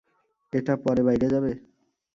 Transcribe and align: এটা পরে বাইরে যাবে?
এটা 0.53 0.73
পরে 0.83 1.01
বাইরে 1.07 1.27
যাবে? 1.33 1.51